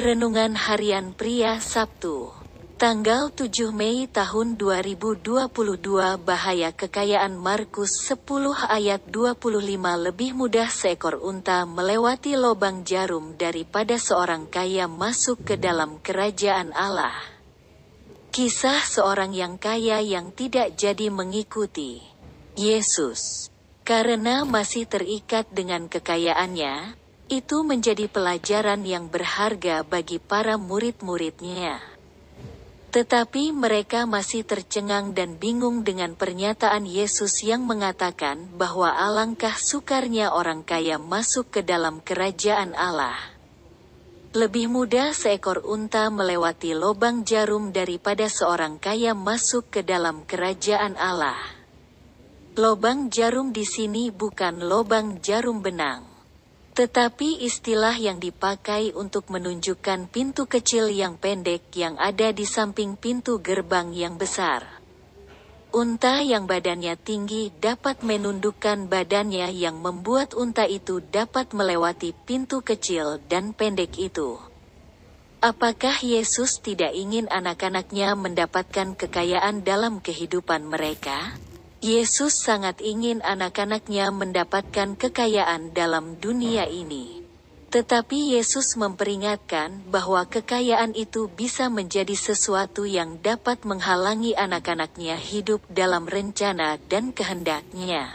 [0.00, 2.32] Renungan Harian Pria Sabtu
[2.80, 5.28] Tanggal 7 Mei tahun 2022
[6.24, 8.16] Bahaya Kekayaan Markus 10
[8.64, 9.60] ayat 25
[10.00, 17.20] Lebih mudah seekor unta melewati lubang jarum daripada seorang kaya masuk ke dalam kerajaan Allah.
[18.32, 22.00] Kisah seorang yang kaya yang tidak jadi mengikuti
[22.56, 23.52] Yesus.
[23.84, 26.99] Karena masih terikat dengan kekayaannya,
[27.30, 31.78] itu menjadi pelajaran yang berharga bagi para murid-muridnya.
[32.90, 40.66] Tetapi mereka masih tercengang dan bingung dengan pernyataan Yesus yang mengatakan bahwa alangkah sukarnya orang
[40.66, 43.14] kaya masuk ke dalam kerajaan Allah.
[44.34, 51.38] Lebih mudah seekor unta melewati lubang jarum daripada seorang kaya masuk ke dalam kerajaan Allah.
[52.58, 56.19] Lobang jarum di sini bukan lobang jarum benang.
[56.70, 63.42] Tetapi istilah yang dipakai untuk menunjukkan pintu kecil yang pendek yang ada di samping pintu
[63.42, 64.80] gerbang yang besar.
[65.70, 73.22] Unta yang badannya tinggi dapat menundukkan badannya yang membuat unta itu dapat melewati pintu kecil
[73.30, 74.34] dan pendek itu.
[75.40, 81.38] Apakah Yesus tidak ingin anak-anaknya mendapatkan kekayaan dalam kehidupan mereka?
[81.80, 87.24] Yesus sangat ingin anak-anaknya mendapatkan kekayaan dalam dunia ini.
[87.72, 96.04] Tetapi Yesus memperingatkan bahwa kekayaan itu bisa menjadi sesuatu yang dapat menghalangi anak-anaknya hidup dalam
[96.04, 98.12] rencana dan kehendaknya.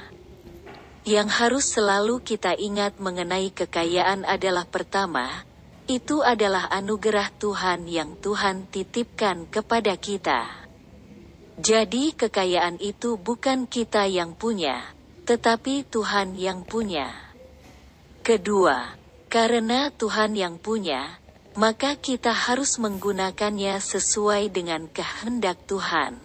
[1.01, 5.41] Yang harus selalu kita ingat mengenai kekayaan adalah pertama,
[5.89, 10.64] itu adalah anugerah Tuhan yang Tuhan titipkan kepada kita.
[11.55, 14.83] Jadi kekayaan itu bukan kita yang punya,
[15.23, 17.15] tetapi Tuhan yang punya.
[18.27, 18.91] Kedua,
[19.31, 21.15] karena Tuhan yang punya,
[21.55, 26.19] maka kita harus menggunakannya sesuai dengan kehendak Tuhan.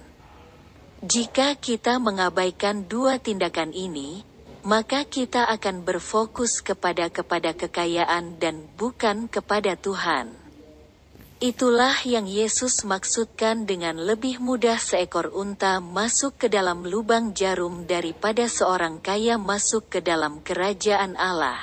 [1.07, 4.27] Jika kita mengabaikan dua tindakan ini,
[4.67, 10.40] maka kita akan berfokus kepada kepada kekayaan dan bukan kepada Tuhan.
[11.41, 18.45] Itulah yang Yesus maksudkan dengan lebih mudah seekor unta masuk ke dalam lubang jarum daripada
[18.45, 21.57] seorang kaya masuk ke dalam kerajaan Allah.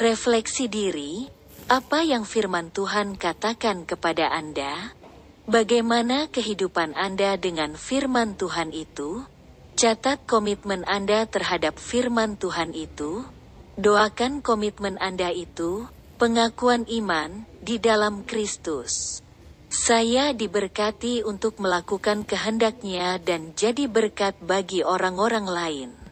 [0.00, 1.28] Refleksi diri,
[1.68, 4.96] apa yang firman Tuhan katakan kepada Anda?
[5.44, 9.28] Bagaimana kehidupan Anda dengan firman Tuhan itu?
[9.76, 13.28] Catat komitmen Anda terhadap firman Tuhan itu.
[13.76, 15.84] Doakan komitmen Anda itu,
[16.16, 19.24] pengakuan iman, di dalam Kristus.
[19.72, 26.03] Saya diberkati untuk melakukan kehendaknya dan jadi berkat bagi orang-orang lain.